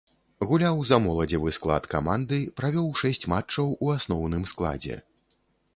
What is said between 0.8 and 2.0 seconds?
за моладзевы склад